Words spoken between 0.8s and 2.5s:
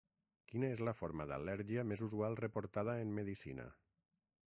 la forma d'al·lèrgia més usual